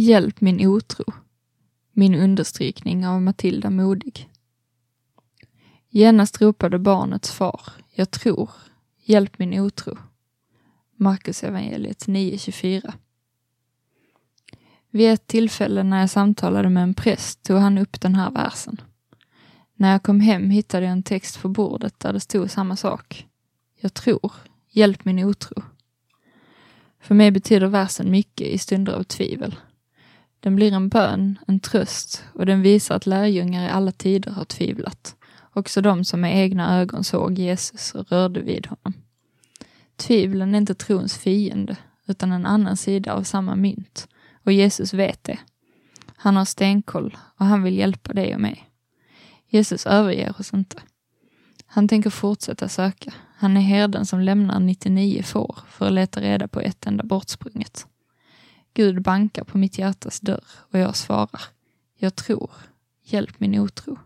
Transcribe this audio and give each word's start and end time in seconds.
Hjälp 0.00 0.40
min 0.40 0.66
otro. 0.66 1.04
Min 1.92 2.14
understrykning 2.14 3.06
av 3.06 3.22
Matilda 3.22 3.70
Modig. 3.70 4.28
Genast 5.88 6.40
ropade 6.40 6.78
barnets 6.78 7.32
far, 7.32 7.60
jag 7.90 8.10
tror, 8.10 8.50
hjälp 9.04 9.38
min 9.38 9.60
otro. 9.60 9.98
Markusevangeliet 10.96 12.06
9.24. 12.06 12.92
Vid 14.90 15.10
ett 15.10 15.26
tillfälle 15.26 15.82
när 15.82 16.00
jag 16.00 16.10
samtalade 16.10 16.68
med 16.68 16.82
en 16.82 16.94
präst 16.94 17.42
tog 17.42 17.58
han 17.58 17.78
upp 17.78 18.00
den 18.00 18.14
här 18.14 18.30
versen. 18.30 18.80
När 19.74 19.92
jag 19.92 20.02
kom 20.02 20.20
hem 20.20 20.50
hittade 20.50 20.86
jag 20.86 20.92
en 20.92 21.02
text 21.02 21.42
på 21.42 21.48
bordet 21.48 22.00
där 22.00 22.12
det 22.12 22.20
stod 22.20 22.50
samma 22.50 22.76
sak. 22.76 23.26
Jag 23.80 23.94
tror, 23.94 24.32
hjälp 24.70 25.04
min 25.04 25.24
otro. 25.24 25.62
För 27.00 27.14
mig 27.14 27.30
betyder 27.30 27.66
versen 27.66 28.10
mycket 28.10 28.46
i 28.46 28.58
stunder 28.58 28.92
av 28.92 29.02
tvivel. 29.02 29.56
Den 30.40 30.56
blir 30.56 30.72
en 30.72 30.88
bön, 30.88 31.38
en 31.46 31.60
tröst 31.60 32.24
och 32.34 32.46
den 32.46 32.62
visar 32.62 32.94
att 32.94 33.06
lärjungar 33.06 33.66
i 33.68 33.70
alla 33.70 33.92
tider 33.92 34.30
har 34.30 34.44
tvivlat. 34.44 35.16
Också 35.52 35.80
de 35.80 36.04
som 36.04 36.20
med 36.20 36.36
egna 36.38 36.80
ögon 36.80 37.04
såg 37.04 37.38
Jesus 37.38 37.94
och 37.94 38.12
rörde 38.12 38.40
vid 38.40 38.66
honom. 38.66 38.92
Tvivlen 39.96 40.54
är 40.54 40.58
inte 40.58 40.74
trons 40.74 41.18
fiende, 41.18 41.76
utan 42.06 42.32
en 42.32 42.46
annan 42.46 42.76
sida 42.76 43.12
av 43.12 43.22
samma 43.22 43.56
mynt. 43.56 44.08
Och 44.44 44.52
Jesus 44.52 44.94
vet 44.94 45.24
det. 45.24 45.38
Han 46.16 46.36
har 46.36 46.44
stenkoll 46.44 47.16
och 47.36 47.46
han 47.46 47.62
vill 47.62 47.78
hjälpa 47.78 48.12
dig 48.12 48.34
och 48.34 48.40
mig. 48.40 48.70
Jesus 49.48 49.86
överger 49.86 50.40
oss 50.40 50.54
inte. 50.54 50.76
Han 51.66 51.88
tänker 51.88 52.10
fortsätta 52.10 52.68
söka. 52.68 53.12
Han 53.36 53.56
är 53.56 53.60
herden 53.60 54.06
som 54.06 54.20
lämnar 54.20 54.60
99 54.60 55.22
får 55.22 55.58
för 55.68 55.86
att 55.86 55.92
leta 55.92 56.20
reda 56.20 56.48
på 56.48 56.60
ett 56.60 56.86
enda 56.86 57.04
bortsprunget. 57.04 57.86
Gud 58.80 59.02
bankar 59.02 59.44
på 59.44 59.58
mitt 59.58 59.78
hjärtas 59.78 60.20
dörr 60.20 60.44
och 60.70 60.78
jag 60.78 60.96
svarar. 60.96 61.42
Jag 61.96 62.16
tror. 62.16 62.50
Hjälp 63.02 63.40
min 63.40 63.58
otro. 63.58 63.96